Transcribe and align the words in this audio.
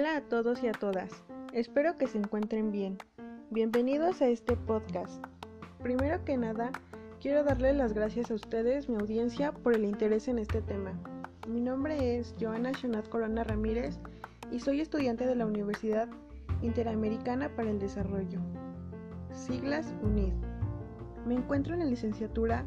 Hola 0.00 0.16
a 0.16 0.20
todos 0.22 0.62
y 0.62 0.66
a 0.66 0.72
todas. 0.72 1.10
Espero 1.52 1.98
que 1.98 2.06
se 2.06 2.16
encuentren 2.16 2.72
bien. 2.72 2.96
Bienvenidos 3.50 4.22
a 4.22 4.28
este 4.28 4.56
podcast. 4.56 5.22
Primero 5.82 6.24
que 6.24 6.38
nada, 6.38 6.72
quiero 7.20 7.44
darle 7.44 7.74
las 7.74 7.92
gracias 7.92 8.30
a 8.30 8.34
ustedes, 8.34 8.88
mi 8.88 8.96
audiencia, 8.96 9.52
por 9.52 9.74
el 9.74 9.84
interés 9.84 10.26
en 10.28 10.38
este 10.38 10.62
tema. 10.62 10.98
Mi 11.46 11.60
nombre 11.60 12.16
es 12.16 12.34
Joana 12.40 12.72
Shonat 12.72 13.10
Corona 13.10 13.44
Ramírez 13.44 13.98
y 14.50 14.60
soy 14.60 14.80
estudiante 14.80 15.26
de 15.26 15.34
la 15.34 15.44
Universidad 15.44 16.08
Interamericana 16.62 17.54
para 17.54 17.68
el 17.68 17.78
Desarrollo, 17.78 18.40
siglas 19.34 19.92
UNID. 20.02 20.32
Me 21.26 21.34
encuentro 21.34 21.74
en 21.74 21.80
la 21.80 21.84
licenciatura 21.84 22.64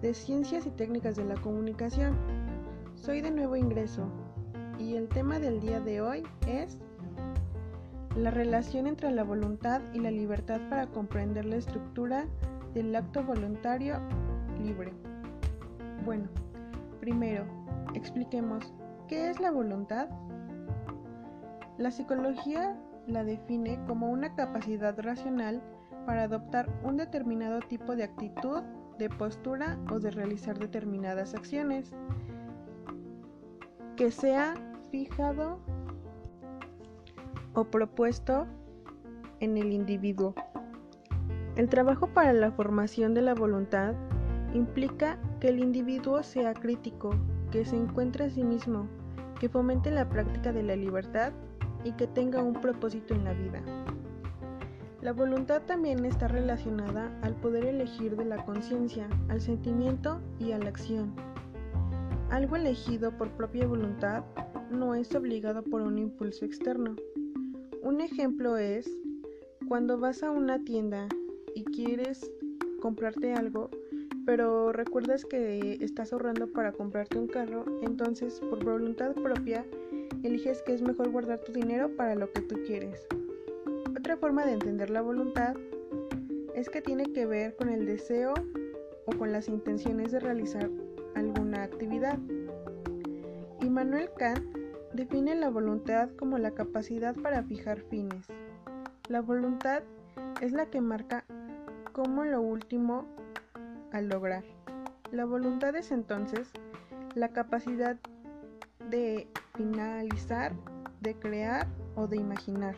de 0.00 0.14
Ciencias 0.14 0.64
y 0.66 0.70
Técnicas 0.70 1.16
de 1.16 1.24
la 1.24 1.34
Comunicación. 1.40 2.16
Soy 2.94 3.20
de 3.20 3.32
nuevo 3.32 3.56
ingreso 3.56 4.06
y 4.78 4.96
el 4.96 5.08
tema 5.08 5.38
del 5.38 5.60
día 5.60 5.80
de 5.80 6.00
hoy 6.00 6.22
es 6.46 6.78
la 8.16 8.30
relación 8.30 8.86
entre 8.86 9.10
la 9.10 9.24
voluntad 9.24 9.80
y 9.92 10.00
la 10.00 10.10
libertad 10.10 10.60
para 10.68 10.86
comprender 10.86 11.44
la 11.44 11.56
estructura 11.56 12.26
del 12.74 12.94
acto 12.94 13.22
voluntario 13.22 13.98
libre. 14.62 14.92
Bueno, 16.04 16.28
primero, 17.00 17.44
expliquemos 17.94 18.72
qué 19.08 19.30
es 19.30 19.40
la 19.40 19.50
voluntad. 19.50 20.08
La 21.78 21.90
psicología 21.90 22.76
la 23.06 23.24
define 23.24 23.78
como 23.86 24.10
una 24.10 24.34
capacidad 24.34 24.98
racional 24.98 25.62
para 26.06 26.24
adoptar 26.24 26.68
un 26.82 26.96
determinado 26.96 27.60
tipo 27.60 27.96
de 27.96 28.04
actitud, 28.04 28.62
de 28.98 29.08
postura 29.08 29.78
o 29.90 29.98
de 29.98 30.10
realizar 30.10 30.58
determinadas 30.58 31.34
acciones 31.34 31.92
que 33.96 34.10
sea 34.10 34.54
fijado 34.92 35.58
o 37.54 37.64
propuesto 37.64 38.46
en 39.40 39.56
el 39.56 39.72
individuo. 39.72 40.34
El 41.56 41.70
trabajo 41.70 42.08
para 42.08 42.34
la 42.34 42.52
formación 42.52 43.14
de 43.14 43.22
la 43.22 43.34
voluntad 43.34 43.94
implica 44.52 45.18
que 45.40 45.48
el 45.48 45.60
individuo 45.60 46.22
sea 46.22 46.52
crítico, 46.52 47.14
que 47.50 47.64
se 47.64 47.76
encuentre 47.76 48.26
a 48.26 48.30
sí 48.30 48.44
mismo, 48.44 48.86
que 49.40 49.48
fomente 49.48 49.90
la 49.90 50.08
práctica 50.08 50.52
de 50.52 50.62
la 50.62 50.76
libertad 50.76 51.32
y 51.84 51.92
que 51.92 52.06
tenga 52.06 52.42
un 52.42 52.52
propósito 52.52 53.14
en 53.14 53.24
la 53.24 53.32
vida. 53.32 53.62
La 55.00 55.14
voluntad 55.14 55.62
también 55.62 56.04
está 56.04 56.28
relacionada 56.28 57.10
al 57.22 57.34
poder 57.34 57.64
elegir 57.64 58.14
de 58.14 58.26
la 58.26 58.44
conciencia, 58.44 59.08
al 59.30 59.40
sentimiento 59.40 60.20
y 60.38 60.52
a 60.52 60.58
la 60.58 60.68
acción. 60.68 61.14
Algo 62.30 62.56
elegido 62.56 63.10
por 63.16 63.30
propia 63.30 63.66
voluntad 63.66 64.24
no 64.72 64.94
es 64.94 65.14
obligado 65.14 65.62
por 65.62 65.82
un 65.82 65.98
impulso 65.98 66.44
externo. 66.44 66.96
Un 67.82 68.00
ejemplo 68.00 68.56
es 68.56 68.90
cuando 69.68 69.98
vas 69.98 70.22
a 70.22 70.30
una 70.30 70.64
tienda 70.64 71.08
y 71.54 71.64
quieres 71.64 72.30
comprarte 72.80 73.34
algo, 73.34 73.70
pero 74.24 74.72
recuerdas 74.72 75.24
que 75.24 75.78
estás 75.80 76.12
ahorrando 76.12 76.48
para 76.48 76.72
comprarte 76.72 77.18
un 77.18 77.26
carro, 77.26 77.64
entonces 77.82 78.40
por 78.40 78.64
voluntad 78.64 79.14
propia 79.14 79.64
eliges 80.22 80.62
que 80.62 80.74
es 80.74 80.82
mejor 80.82 81.10
guardar 81.10 81.40
tu 81.40 81.52
dinero 81.52 81.90
para 81.96 82.14
lo 82.14 82.30
que 82.32 82.42
tú 82.42 82.56
quieres. 82.66 83.06
Otra 83.96 84.16
forma 84.16 84.46
de 84.46 84.52
entender 84.52 84.90
la 84.90 85.02
voluntad 85.02 85.54
es 86.54 86.68
que 86.68 86.82
tiene 86.82 87.12
que 87.12 87.26
ver 87.26 87.56
con 87.56 87.68
el 87.68 87.86
deseo 87.86 88.34
o 89.06 89.12
con 89.16 89.32
las 89.32 89.48
intenciones 89.48 90.12
de 90.12 90.20
realizar 90.20 90.70
alguna 91.14 91.64
actividad. 91.64 92.18
Immanuel 93.60 94.10
Kant 94.18 94.61
define 94.92 95.34
la 95.34 95.48
voluntad 95.48 96.10
como 96.18 96.38
la 96.38 96.50
capacidad 96.52 97.14
para 97.14 97.42
fijar 97.42 97.80
fines. 97.80 98.26
La 99.08 99.20
voluntad 99.20 99.82
es 100.40 100.52
la 100.52 100.66
que 100.66 100.80
marca 100.80 101.24
como 101.92 102.24
lo 102.24 102.40
último 102.40 103.06
a 103.92 104.00
lograr. 104.00 104.44
La 105.10 105.24
voluntad 105.24 105.74
es 105.76 105.92
entonces 105.92 106.50
la 107.14 107.28
capacidad 107.28 107.96
de 108.90 109.28
finalizar, 109.54 110.52
de 111.00 111.14
crear 111.14 111.66
o 111.94 112.06
de 112.06 112.16
imaginar, 112.16 112.74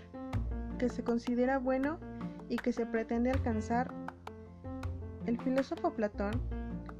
que 0.79 0.89
se 0.89 1.05
considera 1.05 1.59
bueno 1.59 1.99
y 2.49 2.57
que 2.57 2.73
se 2.73 2.87
pretende 2.87 3.31
alcanzar. 3.31 3.93
El 5.27 5.41
filósofo 5.41 5.93
Platón 5.93 6.33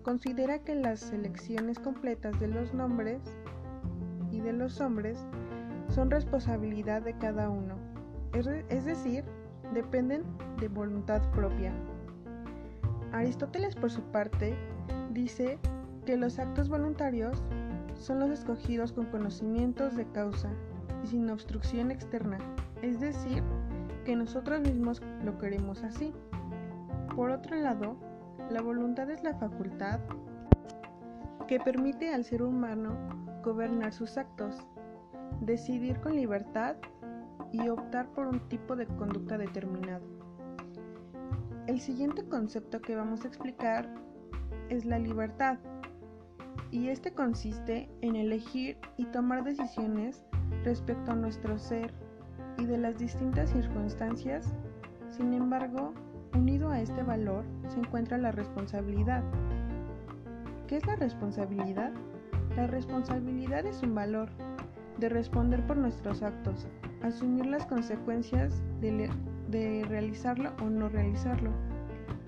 considera 0.03 0.61
que 0.61 0.75
las 0.75 1.01
selecciones 1.01 1.79
completas 1.79 2.39
de 2.41 2.49
los 2.49 2.73
nombres 2.75 3.21
de 4.45 4.53
los 4.53 4.81
hombres 4.81 5.19
son 5.89 6.11
responsabilidad 6.11 7.03
de 7.03 7.17
cada 7.19 7.49
uno, 7.49 7.77
es 8.33 8.85
decir, 8.85 9.25
dependen 9.73 10.25
de 10.61 10.69
voluntad 10.69 11.23
propia. 11.33 11.73
Aristóteles, 13.13 13.75
por 13.75 13.91
su 13.91 14.03
parte, 14.03 14.55
dice 15.13 15.59
que 16.05 16.17
los 16.17 16.39
actos 16.39 16.69
voluntarios 16.69 17.43
son 17.95 18.21
los 18.21 18.31
escogidos 18.31 18.93
con 18.93 19.07
conocimientos 19.07 19.97
de 19.97 20.07
causa 20.07 20.51
y 21.03 21.07
sin 21.07 21.31
obstrucción 21.31 21.91
externa, 21.91 22.39
es 22.83 23.01
decir, 23.01 23.43
que 24.05 24.17
nosotros 24.17 24.61
mismos 24.61 25.01
lo 25.25 25.39
queremos 25.39 25.83
así. 25.83 26.13
Por 27.15 27.31
otro 27.31 27.57
lado, 27.57 27.97
la 28.51 28.61
voluntad 28.61 29.09
es 29.11 29.23
la 29.23 29.35
facultad 29.35 30.01
que 31.47 31.61
permite 31.61 32.13
al 32.13 32.25
ser 32.25 32.43
humano 32.43 32.97
gobernar 33.45 33.93
sus 33.93 34.17
actos, 34.17 34.67
decidir 35.41 36.01
con 36.01 36.17
libertad 36.17 36.77
y 37.53 37.69
optar 37.69 38.09
por 38.09 38.27
un 38.27 38.41
tipo 38.49 38.75
de 38.75 38.87
conducta 38.87 39.39
determinado. 39.39 40.05
El 41.67 41.81
siguiente 41.81 42.27
concepto 42.27 42.81
que 42.81 42.97
vamos 42.97 43.25
a 43.25 43.29
explicar 43.29 43.89
es 44.69 44.85
la 44.85 44.99
libertad, 44.99 45.59
y 46.75 46.89
este 46.89 47.13
consiste 47.13 47.89
en 48.01 48.17
elegir 48.17 48.79
y 48.97 49.05
tomar 49.07 49.45
decisiones 49.45 50.25
respecto 50.65 51.13
a 51.13 51.15
nuestro 51.15 51.57
ser 51.57 51.95
y 52.59 52.65
de 52.65 52.79
las 52.79 52.99
distintas 52.99 53.51
circunstancias. 53.51 54.53
Sin 55.09 55.33
embargo, 55.35 55.95
unido 56.35 56.71
a 56.71 56.81
este 56.81 57.05
valor 57.05 57.45
se 57.69 57.79
encuentra 57.79 58.19
la 58.19 58.33
responsabilidad. 58.33 59.23
¿Qué 60.67 60.79
es 60.79 60.87
la 60.87 60.97
responsabilidad? 60.97 61.93
La 62.57 62.69
responsabilidad 62.69 63.67
es 63.67 63.83
un 63.83 63.95
valor 63.95 64.29
de 64.99 65.09
responder 65.09 65.67
por 65.67 65.77
nuestros 65.77 66.23
actos, 66.23 66.67
asumir 67.03 67.47
las 67.47 67.67
consecuencias 67.67 68.63
de, 68.81 69.11
de, 69.49 69.85
realizarlo 69.89 70.53
o 70.63 70.71
no 70.71 70.89
realizarlo. 70.89 71.51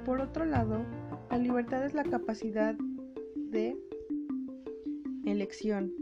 Por 0.05 0.21
otro 0.21 0.45
lado, 0.45 0.85
la 1.31 1.39
libertad 1.39 1.85
es 1.85 1.95
la 1.95 2.03
capacidad 2.03 2.75
de 3.37 3.79
elección. 5.25 5.93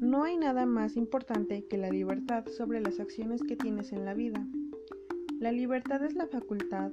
No 0.00 0.24
hay 0.24 0.36
nada 0.36 0.66
más 0.66 0.96
importante 0.96 1.64
que 1.66 1.78
la 1.78 1.88
libertad 1.88 2.44
sobre 2.48 2.80
las 2.80 3.00
acciones 3.00 3.42
que 3.42 3.56
tienes 3.56 3.92
en 3.92 4.04
la 4.04 4.12
vida. 4.12 4.46
La 5.40 5.50
libertad 5.50 6.04
es 6.04 6.14
la 6.14 6.26
facultad 6.26 6.92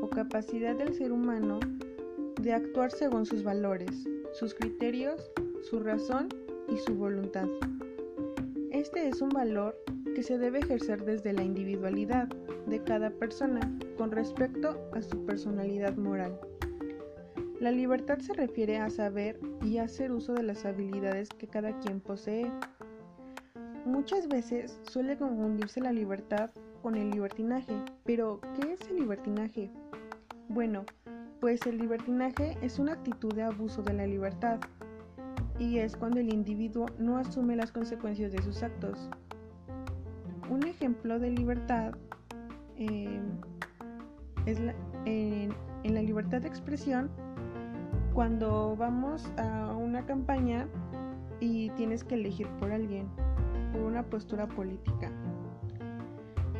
o 0.00 0.08
capacidad 0.08 0.76
del 0.76 0.94
ser 0.94 1.10
humano 1.10 1.58
de 2.40 2.52
actuar 2.52 2.92
según 2.92 3.26
sus 3.26 3.42
valores, 3.42 4.08
sus 4.32 4.54
criterios 4.54 5.32
su 5.62 5.80
razón 5.80 6.28
y 6.68 6.76
su 6.78 6.94
voluntad. 6.94 7.48
Este 8.70 9.08
es 9.08 9.20
un 9.20 9.30
valor 9.30 9.76
que 10.14 10.22
se 10.22 10.38
debe 10.38 10.60
ejercer 10.60 11.04
desde 11.04 11.32
la 11.32 11.42
individualidad 11.42 12.28
de 12.66 12.82
cada 12.82 13.10
persona 13.10 13.60
con 13.96 14.10
respecto 14.10 14.78
a 14.92 15.02
su 15.02 15.24
personalidad 15.24 15.96
moral. 15.96 16.38
La 17.60 17.72
libertad 17.72 18.18
se 18.18 18.34
refiere 18.34 18.78
a 18.78 18.88
saber 18.88 19.40
y 19.62 19.78
hacer 19.78 20.12
uso 20.12 20.32
de 20.34 20.44
las 20.44 20.64
habilidades 20.64 21.28
que 21.30 21.48
cada 21.48 21.76
quien 21.80 22.00
posee. 22.00 22.50
Muchas 23.84 24.28
veces 24.28 24.78
suele 24.90 25.16
confundirse 25.16 25.80
la 25.80 25.92
libertad 25.92 26.50
con 26.82 26.94
el 26.94 27.10
libertinaje, 27.10 27.74
pero 28.04 28.40
¿qué 28.54 28.74
es 28.74 28.88
el 28.88 28.96
libertinaje? 28.96 29.70
Bueno, 30.48 30.84
pues 31.40 31.66
el 31.66 31.78
libertinaje 31.78 32.56
es 32.62 32.78
una 32.78 32.92
actitud 32.92 33.32
de 33.34 33.42
abuso 33.42 33.82
de 33.82 33.94
la 33.94 34.06
libertad, 34.06 34.60
y 35.58 35.78
es 35.78 35.96
cuando 35.96 36.20
el 36.20 36.32
individuo 36.32 36.86
no 36.98 37.16
asume 37.16 37.56
las 37.56 37.72
consecuencias 37.72 38.32
de 38.32 38.42
sus 38.42 38.62
actos. 38.62 39.08
Un 40.50 40.64
ejemplo 40.64 41.18
de 41.18 41.30
libertad 41.30 41.94
em, 42.76 43.22
es 44.46 44.58
en, 45.04 45.54
en 45.84 45.94
la 45.94 46.02
libertad 46.02 46.40
de 46.42 46.48
expresión 46.48 47.10
cuando 48.14 48.76
vamos 48.76 49.30
a 49.36 49.74
una 49.74 50.04
campaña 50.06 50.66
y 51.40 51.70
tienes 51.70 52.04
que 52.04 52.14
elegir 52.14 52.48
por 52.58 52.72
alguien, 52.72 53.06
por 53.72 53.82
una 53.82 54.02
postura 54.02 54.46
política. 54.46 55.10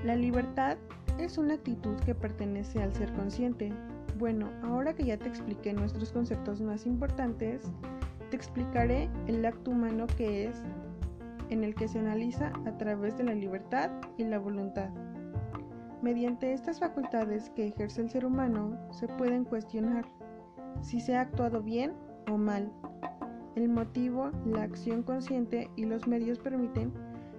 La 0.04 0.14
libertad 0.14 0.76
es 1.18 1.38
una 1.38 1.54
actitud 1.54 1.96
que 2.06 2.14
pertenece 2.14 2.82
al 2.82 2.94
ser 2.94 3.12
consciente. 3.14 3.72
Bueno, 4.18 4.48
ahora 4.62 4.94
que 4.94 5.04
ya 5.04 5.16
te 5.16 5.28
expliqué 5.28 5.72
nuestros 5.72 6.12
conceptos 6.12 6.60
más 6.60 6.86
importantes, 6.86 7.72
te 8.30 8.36
explicaré 8.36 9.10
el 9.26 9.44
acto 9.44 9.70
humano 9.70 10.06
que 10.16 10.46
es 10.46 10.62
en 11.50 11.64
el 11.64 11.74
que 11.74 11.88
se 11.88 11.98
analiza 11.98 12.52
a 12.66 12.76
través 12.76 13.16
de 13.16 13.24
la 13.24 13.34
libertad 13.34 13.90
y 14.16 14.24
la 14.24 14.38
voluntad. 14.38 14.90
Mediante 16.02 16.52
estas 16.52 16.78
facultades 16.78 17.50
que 17.50 17.68
ejerce 17.68 18.02
el 18.02 18.10
ser 18.10 18.24
humano 18.24 18.78
se 18.92 19.08
pueden 19.08 19.44
cuestionar 19.44 20.04
si 20.80 21.00
se 21.00 21.16
ha 21.16 21.22
actuado 21.22 21.62
bien 21.62 21.92
o 22.30 22.36
mal. 22.36 22.70
El 23.56 23.68
motivo, 23.68 24.30
la 24.44 24.62
acción 24.62 25.02
consciente 25.02 25.68
y 25.74 25.86
los 25.86 26.06
medios 26.06 26.38
permiten 26.38 26.92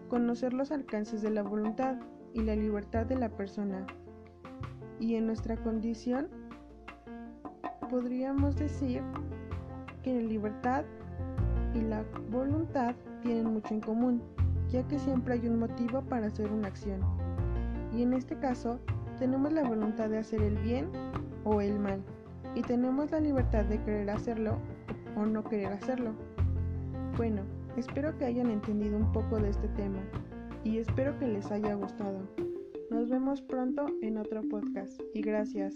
conocer 0.09 0.53
los 0.53 0.71
alcances 0.71 1.21
de 1.21 1.30
la 1.30 1.44
voluntad 1.44 1.97
y 2.33 2.41
la 2.41 2.56
libertad 2.56 3.06
de 3.06 3.15
la 3.15 3.30
persona. 3.30 3.86
Y 5.00 5.15
en 5.15 5.27
nuestra 5.27 5.56
condición, 5.56 6.27
podríamos 7.89 8.57
decir 8.57 9.01
que 10.01 10.13
la 10.13 10.28
libertad 10.28 10.84
y 11.74 11.81
la 11.81 12.04
voluntad 12.31 12.96
tienen 13.22 13.54
mucho 13.54 13.74
en 13.74 13.81
común, 13.81 14.22
ya 14.69 14.88
que 14.88 15.00
siempre 15.00 15.36
hay 15.36 15.48
un 15.48 15.60
motivo 15.60 16.01
para 16.01 16.28
hacer 16.28 16.51
una 16.51 16.68
acción. 16.68 17.01
Y 17.96 18.04
en 18.04 18.13
este 18.13 18.38
caso, 18.38 18.80
tenemos 19.18 19.51
la 19.51 19.63
voluntad 19.63 20.10
de 20.10 20.19
hacer 20.19 20.42
el 20.42 20.57
bien 20.57 20.90
o 21.44 21.62
el 21.62 21.80
mal, 21.80 22.01
y 22.56 22.62
tenemos 22.62 23.12
la 23.12 23.19
libertad 23.19 23.66
de 23.66 23.81
querer 23.84 24.10
hacerlo 24.10 24.57
o 25.16 25.25
no 25.25 25.44
querer 25.44 25.74
hacerlo. 25.74 26.12
Bueno, 27.18 27.42
espero 27.78 28.18
que 28.18 28.25
hayan 28.25 28.50
entendido 28.50 28.98
un 28.98 29.12
poco 29.12 29.40
de 29.40 29.50
este 29.50 29.68
tema 29.69 30.00
y 30.63 30.78
espero 30.78 31.18
que 31.19 31.28
les 31.28 31.51
haya 31.51 31.74
gustado. 31.75 32.19
Nos 32.90 33.10
vemos 33.10 33.42
pronto 33.42 33.88
en 34.01 34.18
otro 34.18 34.42
podcast 34.50 35.00
y 35.13 35.22
gracias. 35.22 35.75